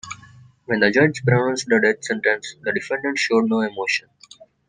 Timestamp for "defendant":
2.71-3.19